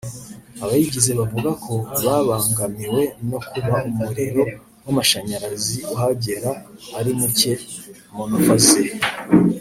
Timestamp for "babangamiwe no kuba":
2.03-3.75